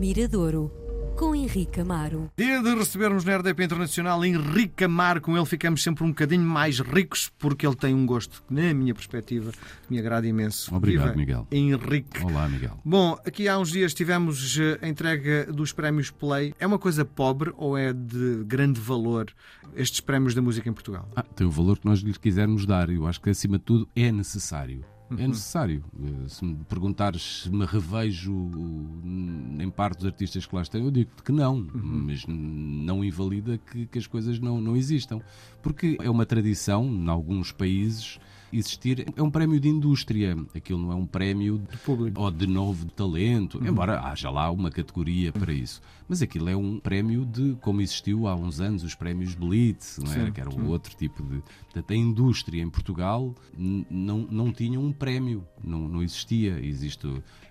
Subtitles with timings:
[0.00, 0.72] Miradouro,
[1.14, 2.32] com Henrique Amaro.
[2.34, 5.20] Dia de recebermos na RDP Internacional Henrique Amaro.
[5.20, 8.72] Com ele ficamos sempre um bocadinho mais ricos, porque ele tem um gosto que, na
[8.72, 9.52] minha perspectiva,
[9.90, 10.74] me agrada imenso.
[10.74, 11.46] Obrigado, Viva, Miguel.
[11.52, 12.24] Henrique.
[12.24, 12.80] Olá, Miguel.
[12.82, 16.54] Bom, aqui há uns dias tivemos eh, a entrega dos prémios Play.
[16.58, 19.26] É uma coisa pobre ou é de grande valor
[19.76, 21.06] estes prémios da música em Portugal?
[21.14, 22.88] Ah, tem o valor que nós lhe quisermos dar.
[22.88, 24.82] Eu acho que, acima de tudo, é necessário.
[25.18, 25.82] É necessário.
[26.02, 29.02] Eh, Se me perguntares se me revejo uh,
[29.62, 33.58] em parte dos artistas que lá estão, eu digo que não, mas n- não invalida
[33.58, 35.20] que, que as coisas não, não existam.
[35.62, 38.18] Porque é uma tradição, em alguns países,
[38.52, 39.06] existir.
[39.16, 40.36] É um prémio de indústria.
[40.54, 42.20] Aquilo não é um prémio de público.
[42.20, 45.80] ou de novo talento, embora haja lá uma categoria para isso.
[46.08, 50.12] Mas aquilo é um prémio de, como existiu há uns anos, os prémios Blitz, não
[50.12, 50.26] era?
[50.26, 51.42] Sim, que era o outro tipo de.
[51.64, 56.58] Portanto, a indústria em Portugal não, não tinha um prémio, não, não existia.
[56.60, 57.06] Existe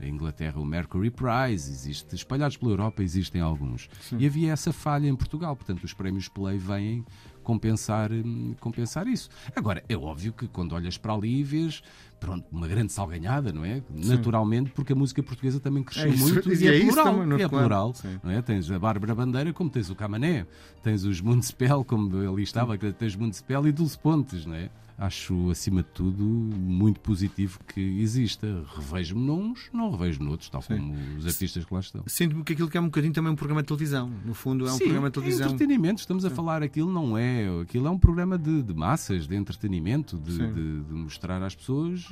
[0.00, 3.88] em Inglaterra o Mercury Prize, existe, espalhados pela Europa existem alguns.
[4.18, 7.04] E havia essa falha em Portugal, portanto, os prémios Play vêm
[7.42, 9.28] compensar, hum, compensar isso.
[9.54, 11.82] Agora, é óbvio que quando olhas para ali e vês
[12.24, 13.82] pronto, uma grande salganhada, não é?
[13.94, 17.04] Naturalmente, porque a música portuguesa também cresceu É isso, muito e é é, plural.
[17.04, 17.42] também, não é?
[17.42, 18.18] é Claro, plural sim.
[18.22, 18.40] não é?
[18.42, 20.46] Tens a Bárbara Bandeira, como tens o Camané,
[20.82, 24.70] tens os Municipal, como ali estava, que tens Municipal e Dulce Pontes, não é?
[24.98, 28.46] Acho, acima de tudo, muito positivo que exista.
[28.76, 32.04] Revejo-me nuns, não revejo noutros, tal como os artistas que lá estão.
[32.06, 34.08] Sinto-me que aquilo que é um bocadinho também um programa de televisão.
[34.24, 35.46] No fundo, é um Sim, programa de é televisão.
[35.46, 37.48] entretenimento, estamos a falar, aquilo não é.
[37.62, 40.52] Aquilo é um programa de, de massas, de entretenimento, de, Sim.
[40.52, 42.06] de- de mostrar às pessoas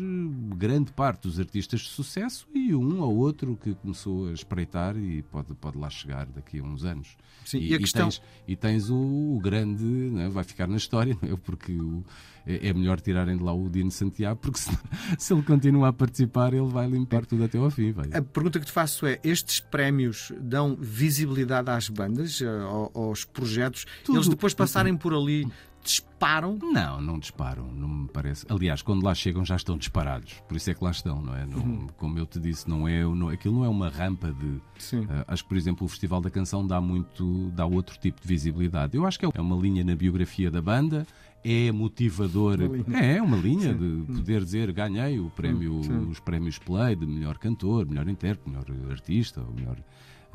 [0.56, 5.22] grande parte dos artistas de sucesso e um ou outro que começou a espreitar e
[5.22, 7.16] pode, pode lá chegar daqui a uns anos.
[7.44, 8.96] Sim, e, e a questão- tens, e tens o,
[9.36, 9.84] o grande,
[10.18, 10.28] é?
[10.28, 11.36] vai ficar na história, não é?
[11.36, 12.04] porque o-
[12.46, 14.70] é, é melhor tirarem de lá o Dino Santiago, porque se,
[15.18, 17.92] se ele continua a participar, ele vai limpar tudo até ao fim.
[17.92, 18.08] Vai.
[18.12, 23.24] A pergunta que te faço é: estes prémios dão visibilidade às bandas, eh, ao- aos
[23.24, 23.84] projetos?
[24.04, 24.16] Tudo.
[24.18, 25.46] Eles depois passarem por ali,
[25.82, 26.58] disparam?
[26.62, 28.44] Não, não disparam, não me parece.
[28.48, 31.46] Aliás, quando lá chegam já estão disparados, por isso é que lá estão, não é?
[31.46, 31.86] Não- Uhum.
[31.96, 34.60] Como eu te disse, não é, não, aquilo não é uma rampa de.
[34.78, 35.06] Sim.
[35.08, 38.26] Ah, acho que, por exemplo, o Festival da Canção dá muito, dá outro tipo de
[38.28, 38.96] visibilidade.
[38.96, 41.06] Eu acho que é uma linha na biografia da banda,
[41.44, 42.58] é motivador.
[42.60, 42.98] Uma.
[42.98, 46.08] É, uma linha de poder dizer ganhei o prémio, Sim.
[46.10, 49.76] os prémios Play de melhor cantor, melhor intérprete, melhor artista, melhor,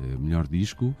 [0.00, 0.94] eh, melhor disco.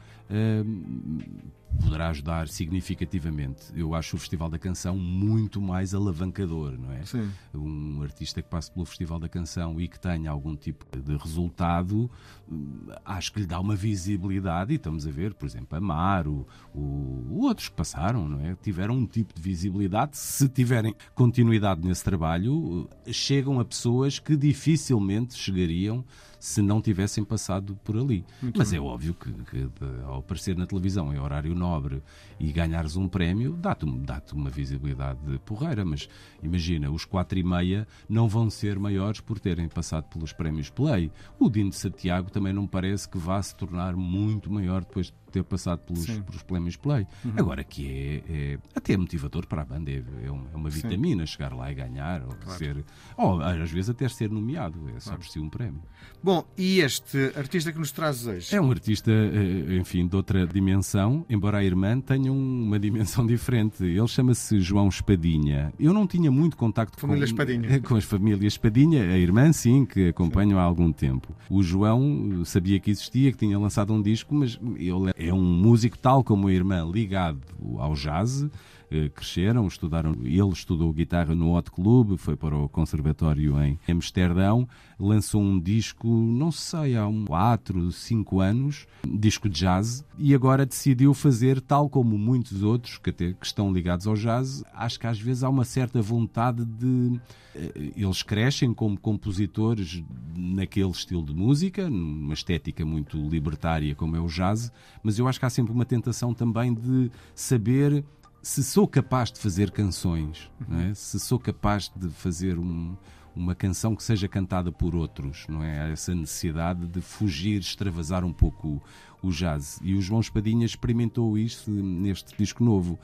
[1.76, 3.66] Poderá ajudar significativamente.
[3.74, 7.04] Eu acho o Festival da Canção muito mais alavancador, não é?
[7.04, 7.30] Sim.
[7.54, 12.10] Um artista que passe pelo Festival da Canção e que tenha algum tipo de resultado,
[12.50, 14.72] hum, acho que lhe dá uma visibilidade.
[14.72, 18.56] E estamos a ver, por exemplo, Amaro, o, outros que passaram, não é?
[18.62, 20.16] Tiveram um tipo de visibilidade.
[20.16, 26.04] Se tiverem continuidade nesse trabalho, chegam a pessoas que dificilmente chegariam
[26.38, 28.24] se não tivessem passado por ali.
[28.54, 29.68] Mas é óbvio que, que
[30.04, 32.02] ao aparecer na televisão em horário nobre
[32.38, 35.84] e ganhares um prémio, dá-te dá uma visibilidade porreira.
[35.84, 36.08] Mas
[36.42, 41.10] imagina, os quatro e meia não vão ser maiores por terem passado pelos prémios Play.
[41.38, 45.14] O Dino de Santiago também não parece que vá se tornar muito maior depois de
[45.36, 46.22] ter passado pelos, Sim.
[46.22, 47.06] pelos prémios Play.
[47.36, 47.86] Agora que
[48.28, 51.52] é, é até é motivador para a banda, é, é uma, é uma vitamina chegar
[51.52, 52.84] lá e ganhar, ou ser,
[53.16, 55.82] ou às vezes até ser nomeado, é só por si um prémio.
[56.22, 58.54] Bom, e este artista que nos trazes hoje?
[58.54, 63.26] É um artista, eh, enfim, de outra dimensão, embora a irmã tenha um- uma dimensão
[63.26, 63.84] diferente.
[63.84, 65.72] Ele chama-se João Espadinha.
[65.78, 67.80] Eu não tinha muito contacto Família com, Espadinha.
[67.80, 71.34] com as famílias Espadinha, a irmã sim, que acompanho há algum tempo.
[71.50, 75.42] O João eh, sabia que existia, que tinha lançado um disco, mas ele é um
[75.42, 77.40] músico tal como a irmã, ligado
[77.78, 78.46] ao jazz.
[78.88, 80.16] Eh, Cresceram, estudaram.
[80.22, 86.06] Ele estudou guitarra no Hot Club, foi para o conservatório em Amsterdão, lançou um disco,
[86.08, 91.88] não sei, há um 4, 5 anos, disco de jazz, e agora decidiu fazer, tal
[91.90, 95.48] como muitos outros que, até, que estão ligados ao jazz, acho que às vezes há
[95.48, 97.20] uma certa vontade de.
[97.56, 100.00] eh, Eles crescem como compositores
[100.36, 104.70] naquele estilo de música, numa estética muito libertária como é o jazz,
[105.02, 108.04] mas eu acho que há sempre uma tentação também de saber
[108.42, 110.50] se sou capaz de fazer canções,
[110.88, 110.94] é?
[110.94, 112.96] se sou capaz de fazer um-
[113.34, 115.80] uma canção que seja cantada por outros, não é?
[115.80, 118.80] Há essa necessidade de fugir, extravasar um pouco
[119.22, 119.78] o, o jazz.
[119.82, 122.98] E o João Espadinha experimentou isto neste disco novo.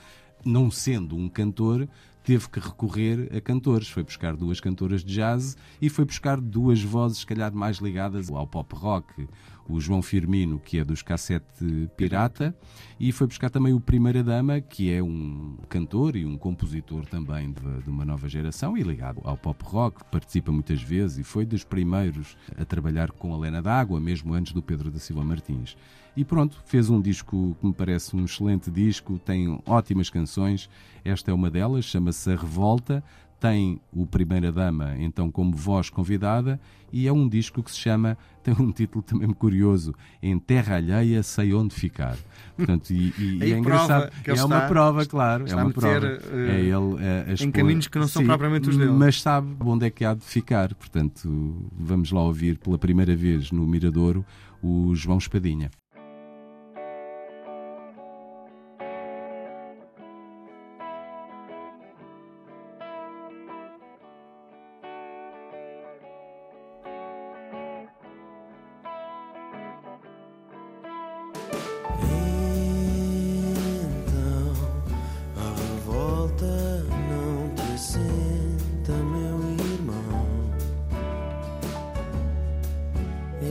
[0.44, 1.86] Não sendo um cantor,
[2.24, 3.88] teve que recorrer a cantores.
[3.88, 8.30] Foi buscar duas cantoras de jazz e foi buscar duas vozes, se calhar, mais ligadas
[8.30, 9.28] ao pop rock.
[9.68, 12.54] O João Firmino, que é dos Cassete Pirata,
[12.98, 17.52] e foi buscar também o Primeira Dama, que é um cantor e um compositor também
[17.52, 21.46] de, de uma nova geração e ligado ao pop rock, participa muitas vezes e foi
[21.46, 25.76] dos primeiros a trabalhar com a Lena D'Água, mesmo antes do Pedro da Silva Martins.
[26.14, 30.68] E pronto, fez um disco que me parece um excelente disco, tem ótimas canções.
[31.02, 33.02] Esta é uma delas, chama-se A Revolta.
[33.42, 36.60] Tem o Primeira Dama, então, como voz convidada,
[36.92, 39.92] e é um disco que se chama, tem um título também curioso,
[40.22, 42.16] Em Terra Alheia Sei Onde Ficar.
[42.56, 44.12] Portanto, e, e, e é engraçado.
[44.24, 45.44] É está, uma prova, claro.
[45.48, 46.06] É uma meter, prova.
[46.32, 48.92] Uh, é ele a, a em caminhos que não são sim, propriamente os dele.
[48.92, 50.72] Mas sabe onde é que há de ficar.
[50.76, 54.24] Portanto, vamos lá ouvir pela primeira vez no Miradouro
[54.62, 55.68] o João Espadinha.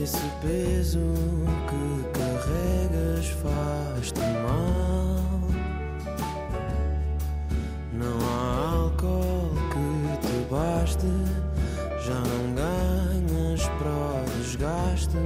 [0.02, 1.14] Esse peso
[1.68, 5.22] que carregas faz-te mal.
[7.92, 11.06] Não há álcool que te baste,
[12.04, 15.16] já não ganhas para o desgaste.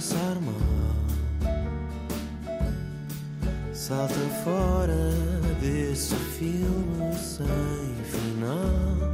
[0.00, 0.54] Sarma,
[3.74, 5.12] salta fora
[5.60, 7.46] desse filme sem
[8.06, 9.12] final,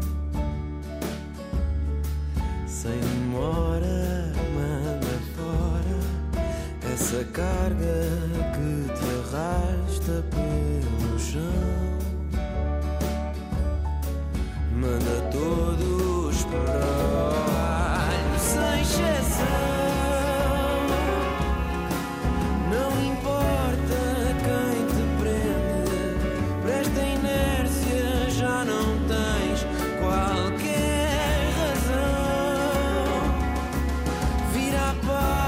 [2.68, 5.98] sem demora, manda fora
[6.94, 8.08] essa carga
[8.54, 11.65] que te arrasta pelo chão.
[35.06, 35.45] goodbye.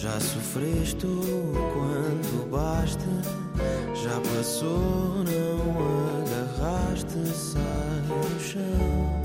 [0.00, 3.04] Já sofreste o quanto basta,
[4.02, 9.19] já passou, não agarraste, sai do chão.